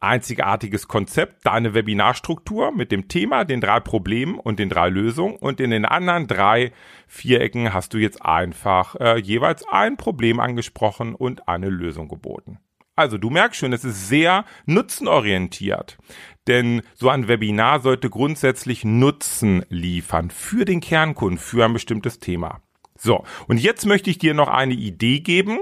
einzigartiges 0.00 0.86
Konzept, 0.86 1.44
deine 1.44 1.74
Webinarstruktur 1.74 2.72
mit 2.72 2.92
dem 2.92 3.08
Thema, 3.08 3.44
den 3.44 3.60
drei 3.60 3.80
Problemen 3.80 4.38
und 4.38 4.58
den 4.58 4.68
drei 4.68 4.88
Lösungen 4.88 5.36
und 5.36 5.60
in 5.60 5.70
den 5.70 5.84
anderen 5.84 6.26
drei 6.26 6.72
Vierecken 7.08 7.74
hast 7.74 7.94
du 7.94 7.98
jetzt 7.98 8.24
einfach 8.24 8.94
äh, 8.96 9.18
jeweils 9.18 9.66
ein 9.68 9.96
Problem 9.96 10.38
angesprochen 10.40 11.14
und 11.14 11.48
eine 11.48 11.68
Lösung 11.68 12.08
geboten. 12.08 12.58
Also 12.94 13.16
du 13.16 13.30
merkst 13.30 13.60
schon, 13.60 13.72
es 13.72 13.84
ist 13.84 14.08
sehr 14.08 14.44
nutzenorientiert. 14.66 15.98
Denn 16.48 16.82
so 16.94 17.10
ein 17.10 17.28
Webinar 17.28 17.80
sollte 17.80 18.10
grundsätzlich 18.10 18.84
Nutzen 18.84 19.64
liefern 19.68 20.30
für 20.30 20.64
den 20.64 20.80
Kernkunden, 20.80 21.38
für 21.38 21.64
ein 21.64 21.72
bestimmtes 21.72 22.18
Thema. 22.18 22.60
So, 22.98 23.24
und 23.46 23.58
jetzt 23.58 23.86
möchte 23.86 24.10
ich 24.10 24.18
dir 24.18 24.34
noch 24.34 24.48
eine 24.48 24.74
Idee 24.74 25.20
geben, 25.20 25.60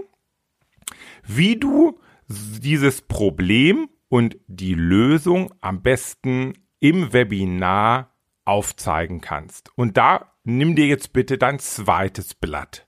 wie 1.22 1.56
du 1.56 2.00
dieses 2.28 3.02
Problem 3.02 3.88
und 4.08 4.36
die 4.46 4.74
Lösung 4.74 5.54
am 5.60 5.82
besten 5.82 6.54
im 6.80 7.12
Webinar 7.12 8.14
aufzeigen 8.44 9.20
kannst. 9.20 9.70
Und 9.76 9.96
da 9.96 10.32
nimm 10.44 10.76
dir 10.76 10.86
jetzt 10.86 11.12
bitte 11.12 11.36
dein 11.36 11.58
zweites 11.58 12.34
Blatt 12.34 12.86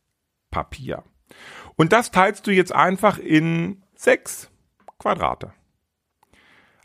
Papier. 0.51 1.05
Und 1.77 1.93
das 1.93 2.11
teilst 2.11 2.47
du 2.47 2.51
jetzt 2.51 2.73
einfach 2.73 3.19
in 3.19 3.85
sechs 3.95 4.51
Quadrate. 4.99 5.53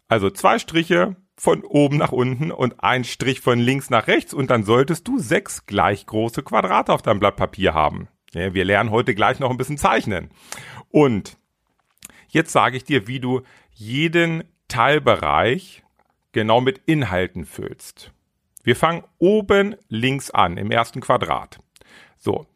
Also 0.08 0.30
zwei 0.30 0.60
Striche 0.60 1.16
von 1.44 1.66
oben 1.66 1.98
nach 1.98 2.14
unten 2.14 2.54
und 2.54 2.82
ein 2.82 3.04
Strich 3.04 3.42
von 3.42 3.60
links 3.60 3.90
nach 3.90 4.08
rechts 4.08 4.34
und 4.34 4.50
dann 4.50 4.64
solltest 4.64 5.06
du 5.10 5.20
sechs 5.20 5.66
gleich 5.66 6.06
große 6.06 6.42
Quadrate 6.42 6.94
auf 6.94 7.02
deinem 7.02 7.20
Blatt 7.20 7.36
Papier 7.36 7.74
haben. 7.74 8.08
Ja, 8.32 8.54
wir 8.54 8.64
lernen 8.64 8.92
heute 8.92 9.14
gleich 9.14 9.40
noch 9.40 9.50
ein 9.50 9.58
bisschen 9.58 9.78
zeichnen. 9.78 10.30
Und 10.90 11.38
jetzt 12.30 12.54
sage 12.54 12.78
ich 12.78 12.86
dir, 12.86 13.10
wie 13.10 13.20
du 13.20 13.42
jeden 13.74 14.46
Teilbereich 14.70 15.84
genau 16.32 16.62
mit 16.62 16.78
Inhalten 16.86 17.46
füllst. 17.46 18.14
Wir 18.64 18.78
fangen 18.78 19.04
oben 19.18 19.76
links 19.90 20.32
an, 20.32 20.56
im 20.56 20.72
ersten 20.72 21.02
Quadrat. 21.02 21.60
So. 22.18 22.48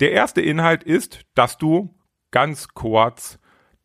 Der 0.00 0.12
erste 0.12 0.40
Inhalt 0.40 0.84
ist, 0.84 1.26
dass 1.34 1.58
du 1.58 1.94
ganz 2.30 2.68
kurz 2.68 3.38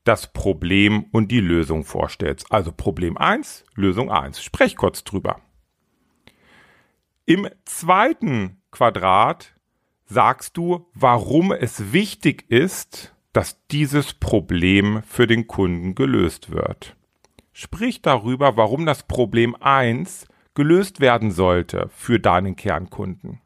das 0.06 0.32
Problem 0.32 1.08
und 1.12 1.32
die 1.32 1.42
Lösung 1.42 1.84
vorstellst. 1.84 2.52
Also 2.52 2.72
Problem 2.72 3.18
1, 3.18 3.66
Lösung 3.76 4.10
1. 4.10 4.42
Sprech 4.42 4.78
kurz 4.78 5.04
drüber. 5.04 5.42
Im 7.26 7.50
zweiten 7.66 8.62
Quadrat 8.72 9.56
sagst 10.06 10.56
du, 10.58 10.88
warum 10.94 11.52
es 11.52 11.92
wichtig 11.92 12.46
ist, 12.50 13.16
dass 13.34 13.66
dieses 13.68 14.14
Problem 14.14 15.02
für 15.04 15.28
den 15.28 15.48
Kunden 15.48 15.96
gelöst 15.96 16.52
wird. 16.52 16.96
Sprich 17.52 18.02
darüber, 18.02 18.58
warum 18.58 18.86
das 18.86 19.04
Problem 19.04 19.56
1 19.60 20.28
gelöst 20.54 21.00
werden 21.00 21.32
sollte 21.32 21.90
für 21.90 22.20
deinen 22.20 22.56
Kernkunden. 22.56 23.42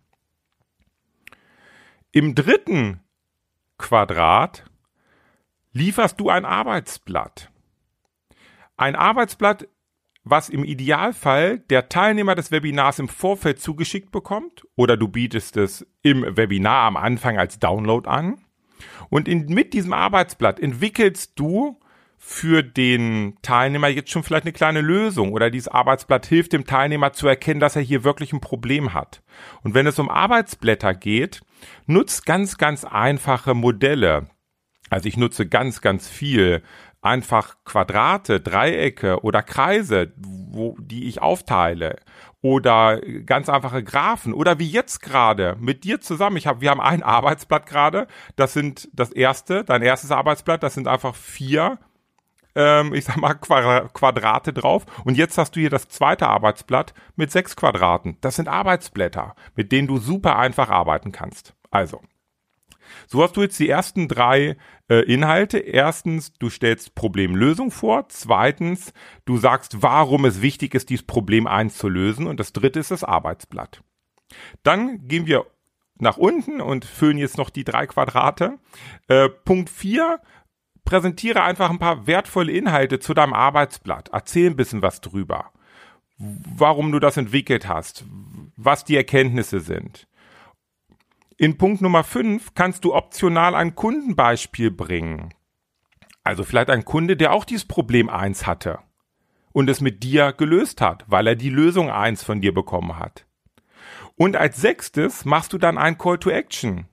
Im 2.11 2.35
dritten 2.35 2.99
Quadrat 3.77 4.68
lieferst 5.79 6.19
du 6.19 6.29
ein 6.29 6.45
Arbeitsblatt. 6.45 7.51
Ein 8.77 8.95
Arbeitsblatt, 8.95 9.67
was 10.23 10.49
im 10.49 10.63
Idealfall 10.63 11.59
der 11.59 11.89
Teilnehmer 11.89 12.35
des 12.35 12.51
Webinars 12.51 12.99
im 12.99 13.07
Vorfeld 13.07 13.59
zugeschickt 13.59 14.11
bekommt 14.11 14.67
oder 14.75 14.97
du 14.97 15.07
bietest 15.07 15.57
es 15.57 15.87
im 16.01 16.37
Webinar 16.37 16.83
am 16.83 16.97
Anfang 16.97 17.39
als 17.39 17.59
Download 17.59 18.07
an 18.07 18.45
und 19.09 19.27
in, 19.27 19.45
mit 19.45 19.73
diesem 19.73 19.93
Arbeitsblatt 19.93 20.59
entwickelst 20.59 21.39
du 21.39 21.79
für 22.17 22.61
den 22.61 23.37
Teilnehmer 23.41 23.87
jetzt 23.87 24.11
schon 24.11 24.23
vielleicht 24.23 24.43
eine 24.43 24.51
kleine 24.51 24.81
Lösung 24.81 25.31
oder 25.31 25.49
dieses 25.49 25.69
Arbeitsblatt 25.69 26.25
hilft 26.25 26.51
dem 26.51 26.65
Teilnehmer 26.65 27.13
zu 27.13 27.27
erkennen, 27.27 27.61
dass 27.61 27.77
er 27.77 27.81
hier 27.81 28.03
wirklich 28.03 28.33
ein 28.33 28.41
Problem 28.41 28.93
hat. 28.93 29.23
Und 29.63 29.73
wenn 29.73 29.87
es 29.87 29.97
um 29.97 30.09
Arbeitsblätter 30.09 30.93
geht, 30.93 31.39
nutzt 31.85 32.25
ganz, 32.25 32.57
ganz 32.57 32.83
einfache 32.83 33.53
Modelle. 33.53 34.27
Also 34.89 35.07
ich 35.07 35.17
nutze 35.17 35.47
ganz, 35.47 35.81
ganz 35.81 36.07
viel 36.07 36.63
einfach 37.01 37.55
Quadrate, 37.63 38.41
Dreiecke 38.41 39.21
oder 39.23 39.41
Kreise, 39.41 40.11
wo, 40.17 40.75
die 40.79 41.07
ich 41.07 41.21
aufteile 41.21 41.97
oder 42.41 42.99
ganz 43.25 43.49
einfache 43.49 43.83
Graphen 43.83 44.33
oder 44.33 44.59
wie 44.59 44.69
jetzt 44.69 45.01
gerade 45.01 45.55
mit 45.59 45.83
dir 45.83 46.01
zusammen. 46.01 46.37
Ich 46.37 46.47
habe, 46.47 46.61
wir 46.61 46.71
haben 46.71 46.81
ein 46.81 47.03
Arbeitsblatt 47.03 47.65
gerade. 47.65 48.07
Das 48.35 48.53
sind 48.53 48.89
das 48.93 49.11
erste, 49.11 49.63
dein 49.63 49.81
erstes 49.81 50.11
Arbeitsblatt. 50.11 50.63
Das 50.63 50.73
sind 50.73 50.87
einfach 50.87 51.15
vier, 51.15 51.79
ähm, 52.55 52.93
ich 52.93 53.05
sag 53.05 53.17
mal 53.17 53.33
Quadrate 53.35 54.53
drauf. 54.53 54.85
Und 55.05 55.15
jetzt 55.15 55.37
hast 55.37 55.55
du 55.55 55.59
hier 55.59 55.69
das 55.69 55.87
zweite 55.87 56.27
Arbeitsblatt 56.27 56.93
mit 57.15 57.31
sechs 57.31 57.55
Quadraten. 57.55 58.17
Das 58.21 58.35
sind 58.35 58.47
Arbeitsblätter, 58.47 59.35
mit 59.55 59.71
denen 59.71 59.87
du 59.87 59.97
super 59.97 60.37
einfach 60.37 60.69
arbeiten 60.69 61.11
kannst. 61.11 61.55
Also 61.71 62.01
so 63.07 63.23
hast 63.23 63.37
du 63.37 63.41
jetzt 63.41 63.59
die 63.59 63.69
ersten 63.69 64.07
drei 64.07 64.57
äh, 64.89 65.03
Inhalte. 65.11 65.59
Erstens, 65.59 66.33
du 66.33 66.49
stellst 66.49 66.95
Problemlösung 66.95 67.71
vor. 67.71 68.09
Zweitens, 68.09 68.93
du 69.25 69.37
sagst, 69.37 69.81
warum 69.81 70.25
es 70.25 70.41
wichtig 70.41 70.75
ist, 70.75 70.89
dieses 70.89 71.05
Problem 71.05 71.47
eins 71.47 71.77
zu 71.77 71.89
lösen. 71.89 72.27
Und 72.27 72.39
das 72.39 72.53
dritte 72.53 72.79
ist 72.79 72.91
das 72.91 73.03
Arbeitsblatt. 73.03 73.83
Dann 74.63 75.07
gehen 75.07 75.25
wir 75.25 75.45
nach 75.99 76.17
unten 76.17 76.61
und 76.61 76.85
füllen 76.85 77.17
jetzt 77.17 77.37
noch 77.37 77.49
die 77.49 77.63
drei 77.63 77.87
Quadrate. 77.87 78.57
Äh, 79.07 79.29
Punkt 79.29 79.69
vier 79.69 80.21
präsentiere 80.85 81.43
einfach 81.43 81.69
ein 81.69 81.79
paar 81.79 82.07
wertvolle 82.07 82.51
Inhalte 82.51 82.99
zu 82.99 83.13
deinem 83.13 83.33
Arbeitsblatt. 83.33 84.09
Erzähl 84.11 84.49
ein 84.49 84.55
bisschen 84.55 84.81
was 84.81 85.01
drüber. 85.01 85.51
Warum 86.17 86.91
du 86.91 86.99
das 86.99 87.15
entwickelt 87.15 87.67
hast, 87.67 88.05
was 88.57 88.83
die 88.83 88.97
Erkenntnisse 88.97 89.59
sind. 89.59 90.07
In 91.41 91.57
Punkt 91.57 91.81
Nummer 91.81 92.03
5 92.03 92.53
kannst 92.53 92.83
du 92.83 92.93
optional 92.93 93.55
ein 93.55 93.73
Kundenbeispiel 93.73 94.71
bringen. 94.71 95.33
Also 96.21 96.43
vielleicht 96.43 96.69
ein 96.69 96.83
Kunde, 96.83 97.15
der 97.15 97.31
auch 97.31 97.45
dieses 97.45 97.63
Problem 97.63 98.09
1 98.09 98.45
hatte 98.45 98.79
und 99.53 99.69
es 99.69 99.79
mit 99.79 100.03
dir 100.03 100.33
gelöst 100.33 100.81
hat, 100.81 101.05
weil 101.07 101.27
er 101.27 101.37
die 101.37 101.49
Lösung 101.49 101.89
1 101.89 102.25
von 102.25 102.41
dir 102.41 102.53
bekommen 102.53 102.99
hat. 102.99 103.25
Und 104.17 104.35
als 104.35 104.57
sechstes 104.59 105.23
machst 105.23 105.53
du 105.53 105.57
dann 105.57 105.77
ein 105.77 105.97
Call 105.97 106.17
to 106.17 106.29
Action. 106.29 106.89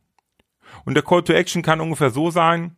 Und 0.85 0.95
der 0.95 1.03
Call 1.03 1.25
to 1.25 1.33
Action 1.33 1.63
kann 1.63 1.81
ungefähr 1.81 2.11
so 2.11 2.31
sein, 2.31 2.77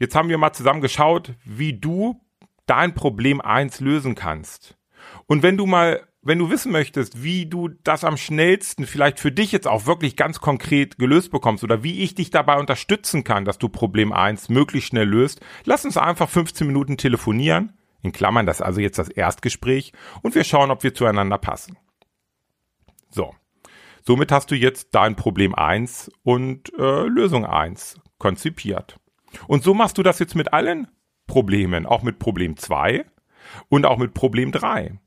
jetzt 0.00 0.16
haben 0.16 0.28
wir 0.28 0.38
mal 0.38 0.52
zusammen 0.52 0.80
geschaut, 0.80 1.32
wie 1.44 1.78
du 1.78 2.20
dein 2.66 2.92
Problem 2.94 3.40
1 3.40 3.78
lösen 3.78 4.16
kannst. 4.16 4.76
Und 5.26 5.44
wenn 5.44 5.56
du 5.56 5.64
mal 5.64 6.07
wenn 6.28 6.38
du 6.38 6.50
wissen 6.50 6.70
möchtest, 6.70 7.22
wie 7.22 7.46
du 7.46 7.68
das 7.68 8.04
am 8.04 8.18
schnellsten 8.18 8.86
vielleicht 8.86 9.18
für 9.18 9.32
dich 9.32 9.50
jetzt 9.50 9.66
auch 9.66 9.86
wirklich 9.86 10.14
ganz 10.14 10.40
konkret 10.40 10.98
gelöst 10.98 11.30
bekommst 11.30 11.64
oder 11.64 11.82
wie 11.82 12.02
ich 12.02 12.14
dich 12.14 12.30
dabei 12.30 12.58
unterstützen 12.58 13.24
kann, 13.24 13.46
dass 13.46 13.56
du 13.56 13.70
Problem 13.70 14.12
1 14.12 14.50
möglichst 14.50 14.90
schnell 14.90 15.08
löst, 15.08 15.40
lass 15.64 15.86
uns 15.86 15.96
einfach 15.96 16.28
15 16.28 16.66
Minuten 16.66 16.98
telefonieren. 16.98 17.72
In 18.02 18.12
Klammern, 18.12 18.44
das 18.44 18.58
ist 18.58 18.62
also 18.62 18.80
jetzt 18.80 18.98
das 18.98 19.08
Erstgespräch 19.08 19.92
und 20.22 20.34
wir 20.34 20.44
schauen, 20.44 20.70
ob 20.70 20.82
wir 20.82 20.94
zueinander 20.94 21.38
passen. 21.38 21.78
So. 23.10 23.34
Somit 24.02 24.30
hast 24.30 24.50
du 24.50 24.54
jetzt 24.54 24.94
dein 24.94 25.16
Problem 25.16 25.54
1 25.54 26.10
und 26.24 26.72
äh, 26.78 27.06
Lösung 27.06 27.46
1 27.46 28.00
konzipiert. 28.18 29.00
Und 29.46 29.64
so 29.64 29.72
machst 29.72 29.96
du 29.96 30.02
das 30.02 30.18
jetzt 30.18 30.34
mit 30.34 30.52
allen 30.52 30.88
Problemen, 31.26 31.86
auch 31.86 32.02
mit 32.02 32.18
Problem 32.18 32.58
2 32.58 33.06
und 33.68 33.86
auch 33.86 33.96
mit 33.96 34.14
Problem 34.14 34.52
3. 34.52 34.98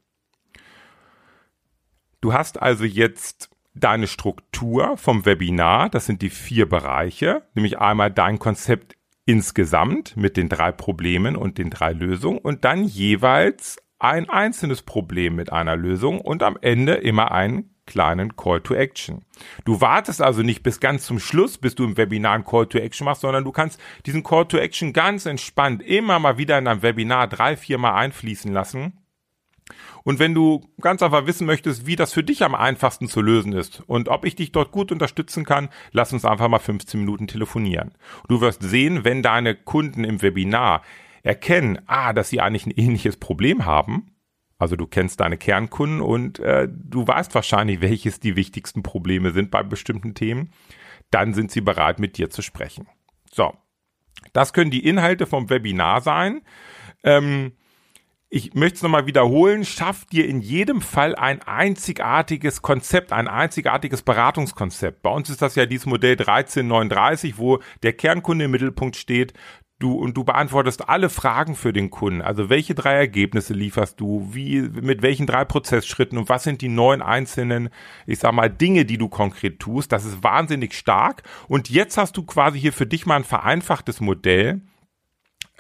Du 2.21 2.33
hast 2.33 2.61
also 2.61 2.85
jetzt 2.85 3.49
deine 3.73 4.05
Struktur 4.05 4.95
vom 4.97 5.25
Webinar, 5.25 5.89
das 5.89 6.05
sind 6.05 6.21
die 6.21 6.29
vier 6.29 6.69
Bereiche, 6.69 7.43
nämlich 7.55 7.79
einmal 7.79 8.11
dein 8.11 8.37
Konzept 8.37 8.95
insgesamt 9.25 10.15
mit 10.17 10.37
den 10.37 10.47
drei 10.47 10.71
Problemen 10.71 11.35
und 11.35 11.57
den 11.57 11.71
drei 11.71 11.93
Lösungen 11.93 12.37
und 12.37 12.63
dann 12.63 12.83
jeweils 12.83 13.77
ein 13.97 14.29
einzelnes 14.29 14.83
Problem 14.83 15.35
mit 15.35 15.51
einer 15.51 15.75
Lösung 15.75 16.21
und 16.21 16.43
am 16.43 16.57
Ende 16.61 16.93
immer 16.93 17.31
einen 17.31 17.75
kleinen 17.87 18.35
Call 18.35 18.61
to 18.61 18.75
Action. 18.75 19.25
Du 19.65 19.81
wartest 19.81 20.21
also 20.21 20.43
nicht 20.43 20.63
bis 20.63 20.79
ganz 20.79 21.05
zum 21.05 21.19
Schluss, 21.19 21.57
bis 21.57 21.75
du 21.75 21.83
im 21.83 21.97
Webinar 21.97 22.33
einen 22.33 22.45
Call 22.45 22.67
to 22.67 22.77
Action 22.77 23.05
machst, 23.05 23.21
sondern 23.21 23.43
du 23.43 23.51
kannst 23.51 23.79
diesen 24.05 24.23
Call 24.23 24.45
to 24.45 24.57
Action 24.57 24.93
ganz 24.93 25.25
entspannt 25.25 25.81
immer 25.81 26.19
mal 26.19 26.37
wieder 26.37 26.57
in 26.57 26.65
deinem 26.65 26.83
Webinar 26.83 27.27
drei, 27.27 27.57
vier 27.57 27.79
Mal 27.79 27.95
einfließen 27.95 28.51
lassen 28.53 29.00
Und 30.03 30.19
wenn 30.19 30.33
du 30.33 30.61
ganz 30.79 31.01
einfach 31.01 31.25
wissen 31.25 31.45
möchtest, 31.47 31.85
wie 31.85 31.95
das 31.95 32.13
für 32.13 32.23
dich 32.23 32.43
am 32.43 32.55
einfachsten 32.55 33.07
zu 33.07 33.21
lösen 33.21 33.53
ist 33.53 33.81
und 33.87 34.09
ob 34.09 34.25
ich 34.25 34.35
dich 34.35 34.51
dort 34.51 34.71
gut 34.71 34.91
unterstützen 34.91 35.45
kann, 35.45 35.69
lass 35.91 36.13
uns 36.13 36.25
einfach 36.25 36.47
mal 36.47 36.59
15 36.59 36.99
Minuten 36.99 37.27
telefonieren. 37.27 37.93
Du 38.27 38.41
wirst 38.41 38.63
sehen, 38.63 39.03
wenn 39.03 39.21
deine 39.21 39.55
Kunden 39.55 40.03
im 40.03 40.21
Webinar 40.21 40.81
erkennen, 41.23 41.79
ah, 41.87 42.13
dass 42.13 42.29
sie 42.29 42.41
eigentlich 42.41 42.65
ein 42.65 42.73
ähnliches 42.75 43.17
Problem 43.17 43.65
haben, 43.65 44.11
also 44.61 44.75
du 44.75 44.85
kennst 44.85 45.19
deine 45.19 45.37
Kernkunden 45.37 46.01
und 46.01 46.37
äh, 46.37 46.67
du 46.71 47.07
weißt 47.07 47.33
wahrscheinlich, 47.33 47.81
welches 47.81 48.19
die 48.19 48.35
wichtigsten 48.35 48.83
Probleme 48.83 49.31
sind 49.31 49.49
bei 49.49 49.63
bestimmten 49.63 50.13
Themen, 50.13 50.51
dann 51.09 51.33
sind 51.33 51.49
sie 51.49 51.61
bereit, 51.61 51.99
mit 51.99 52.19
dir 52.19 52.29
zu 52.29 52.43
sprechen. 52.43 52.87
So, 53.31 53.53
das 54.33 54.53
können 54.53 54.69
die 54.69 54.85
Inhalte 54.85 55.25
vom 55.25 55.49
Webinar 55.49 56.01
sein. 56.01 56.41
Ähm, 57.03 57.53
ich 58.33 58.53
möchte 58.53 58.77
es 58.77 58.81
nochmal 58.81 59.07
wiederholen, 59.07 59.65
schaff 59.65 60.05
dir 60.05 60.25
in 60.25 60.39
jedem 60.39 60.81
Fall 60.81 61.15
ein 61.15 61.41
einzigartiges 61.41 62.61
Konzept, 62.61 63.11
ein 63.11 63.27
einzigartiges 63.27 64.03
Beratungskonzept. 64.03 65.01
Bei 65.01 65.09
uns 65.09 65.29
ist 65.29 65.41
das 65.41 65.55
ja 65.55 65.65
dieses 65.65 65.85
Modell 65.85 66.13
1339, 66.13 67.37
wo 67.37 67.59
der 67.83 67.91
Kernkunde 67.91 68.45
im 68.45 68.51
Mittelpunkt 68.51 68.95
steht. 68.95 69.33
Du, 69.79 69.95
und 69.95 70.15
du 70.15 70.23
beantwortest 70.23 70.87
alle 70.87 71.09
Fragen 71.09 71.55
für 71.55 71.73
den 71.73 71.89
Kunden. 71.89 72.21
Also 72.21 72.49
welche 72.49 72.73
drei 72.73 72.93
Ergebnisse 72.93 73.53
lieferst 73.53 73.99
du? 73.99 74.29
Wie, 74.31 74.61
mit 74.61 75.01
welchen 75.01 75.25
drei 75.25 75.43
Prozessschritten 75.43 76.17
und 76.17 76.29
was 76.29 76.43
sind 76.43 76.61
die 76.61 76.69
neun 76.69 77.01
einzelnen, 77.01 77.67
ich 78.05 78.19
sag 78.19 78.31
mal, 78.31 78.49
Dinge, 78.49 78.85
die 78.85 78.97
du 78.97 79.09
konkret 79.09 79.59
tust? 79.59 79.91
Das 79.91 80.05
ist 80.05 80.23
wahnsinnig 80.23 80.73
stark. 80.73 81.23
Und 81.49 81.69
jetzt 81.69 81.97
hast 81.97 82.15
du 82.15 82.23
quasi 82.23 82.61
hier 82.61 82.71
für 82.71 82.85
dich 82.85 83.05
mal 83.05 83.17
ein 83.17 83.23
vereinfachtes 83.25 83.99
Modell, 83.99 84.61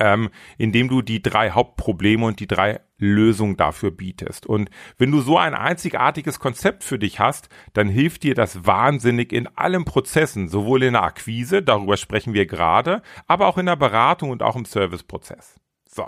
ähm, 0.01 0.29
indem 0.57 0.89
du 0.89 1.03
die 1.03 1.21
drei 1.21 1.51
Hauptprobleme 1.51 2.25
und 2.25 2.39
die 2.39 2.47
drei 2.47 2.79
Lösungen 2.97 3.55
dafür 3.55 3.91
bietest. 3.91 4.47
Und 4.47 4.71
wenn 4.97 5.11
du 5.11 5.21
so 5.21 5.37
ein 5.37 5.53
einzigartiges 5.53 6.39
Konzept 6.39 6.83
für 6.83 6.97
dich 6.97 7.19
hast, 7.19 7.49
dann 7.73 7.87
hilft 7.87 8.23
dir 8.23 8.33
das 8.33 8.65
wahnsinnig 8.65 9.31
in 9.31 9.47
allen 9.55 9.85
Prozessen, 9.85 10.47
sowohl 10.47 10.81
in 10.81 10.93
der 10.93 11.03
Akquise, 11.03 11.61
darüber 11.61 11.97
sprechen 11.97 12.33
wir 12.33 12.47
gerade, 12.47 13.03
aber 13.27 13.45
auch 13.45 13.59
in 13.59 13.67
der 13.67 13.75
Beratung 13.75 14.31
und 14.31 14.41
auch 14.41 14.55
im 14.55 14.65
Serviceprozess. 14.65 15.59
So. 15.87 16.07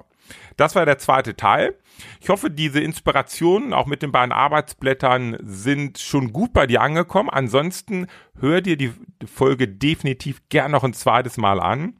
Das 0.56 0.74
war 0.76 0.86
der 0.86 0.98
zweite 0.98 1.36
Teil. 1.36 1.78
Ich 2.22 2.30
hoffe, 2.30 2.50
diese 2.50 2.80
Inspirationen 2.80 3.74
auch 3.74 3.86
mit 3.86 4.02
den 4.02 4.12
beiden 4.12 4.32
Arbeitsblättern 4.32 5.38
sind 5.42 6.00
schon 6.00 6.32
gut 6.32 6.54
bei 6.54 6.66
dir 6.66 6.82
angekommen. 6.82 7.30
Ansonsten 7.30 8.08
hör 8.40 8.62
dir 8.62 8.78
die 8.78 8.94
Folge 9.26 9.68
definitiv 9.68 10.42
gern 10.50 10.72
noch 10.72 10.84
ein 10.84 10.94
zweites 10.94 11.38
Mal 11.38 11.60
an. 11.60 12.00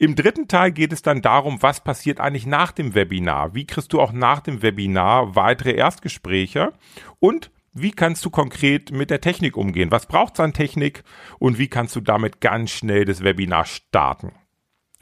Im 0.00 0.14
dritten 0.14 0.46
Teil 0.46 0.70
geht 0.70 0.92
es 0.92 1.02
dann 1.02 1.22
darum, 1.22 1.60
was 1.60 1.82
passiert 1.82 2.20
eigentlich 2.20 2.46
nach 2.46 2.70
dem 2.70 2.94
Webinar? 2.94 3.56
Wie 3.56 3.66
kriegst 3.66 3.92
du 3.92 4.00
auch 4.00 4.12
nach 4.12 4.38
dem 4.38 4.62
Webinar 4.62 5.34
weitere 5.34 5.72
Erstgespräche? 5.72 6.72
Und 7.18 7.50
wie 7.72 7.90
kannst 7.90 8.24
du 8.24 8.30
konkret 8.30 8.92
mit 8.92 9.10
der 9.10 9.20
Technik 9.20 9.56
umgehen? 9.56 9.90
Was 9.90 10.06
braucht 10.06 10.34
es 10.34 10.40
an 10.40 10.52
Technik? 10.52 11.02
Und 11.40 11.58
wie 11.58 11.66
kannst 11.66 11.96
du 11.96 12.00
damit 12.00 12.40
ganz 12.40 12.70
schnell 12.70 13.06
das 13.06 13.24
Webinar 13.24 13.64
starten? 13.64 14.30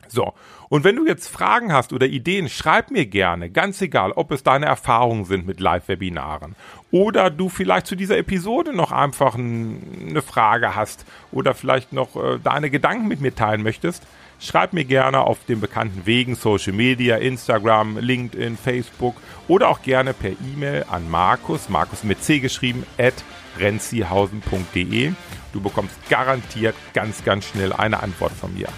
So, 0.09 0.33
und 0.69 0.85
wenn 0.85 0.97
du 0.97 1.07
jetzt 1.07 1.29
Fragen 1.29 1.73
hast 1.73 1.93
oder 1.93 2.07
Ideen, 2.07 2.49
schreib 2.49 2.91
mir 2.91 3.07
gerne, 3.07 3.51
ganz 3.51 3.83
egal, 3.83 4.13
ob 4.13 4.31
es 4.31 4.43
deine 4.43 4.67
Erfahrungen 4.67 5.25
sind 5.25 5.47
mit 5.47 5.61
Live-Webinaren 5.61 6.55
oder 6.91 7.29
du 7.29 7.49
vielleicht 7.49 7.87
zu 7.87 7.97
dieser 7.97 8.17
Episode 8.17 8.73
noch 8.73 8.93
einfach 8.93 9.35
eine 9.35 10.23
Frage 10.23 10.77
hast 10.77 11.05
oder 11.33 11.55
vielleicht 11.55 11.93
noch 11.93 12.17
äh, 12.17 12.39
deine 12.43 12.71
Gedanken 12.71 13.09
mit 13.09 13.21
mir 13.21 13.35
teilen 13.35 13.63
möchtest, 13.63 14.07
Schreib 14.39 14.73
mir 14.73 14.85
gerne 14.85 15.21
auf 15.21 15.45
den 15.45 15.61
bekannten 15.61 16.05
Wegen 16.05 16.35
Social 16.35 16.73
Media, 16.73 17.17
Instagram, 17.17 17.99
LinkedIn, 17.99 18.57
Facebook 18.57 19.17
oder 19.49 19.69
auch 19.69 19.83
gerne 19.83 20.13
per 20.13 20.31
E-Mail 20.31 20.85
an 20.91 21.11
Markus, 21.11 21.69
Markus 21.69 22.05
mit 22.05 22.23
C 22.23 22.39
geschrieben, 22.39 22.85
at 22.99 23.15
renzihausen.de. 23.59 25.13
Du 25.53 25.61
bekommst 25.61 25.97
garantiert 26.11 26.75
ganz, 26.93 27.25
ganz 27.25 27.47
schnell 27.47 27.73
eine 27.73 28.03
Antwort 28.03 28.33
von 28.33 28.53
mir. 28.55 28.69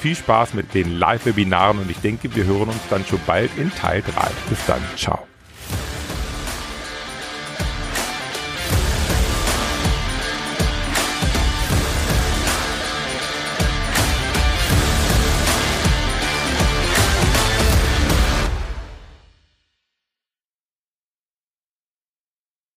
Viel 0.00 0.16
Spaß 0.16 0.54
mit 0.54 0.74
den 0.74 0.98
Live-Webinaren 0.98 1.78
und 1.78 1.90
ich 1.90 1.98
denke, 1.98 2.34
wir 2.34 2.44
hören 2.44 2.68
uns 2.68 2.88
dann 2.90 3.04
schon 3.04 3.20
bald 3.26 3.50
in 3.56 3.72
Teil 3.72 4.02
3. 4.02 4.30
Bis 4.48 4.64
dann. 4.66 4.82
Ciao. 4.96 5.31